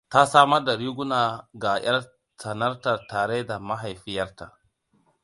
[0.11, 1.19] Ta samar da riguna
[1.61, 1.97] ga yar
[2.39, 4.45] tsanarta tare da mahaifiyarta.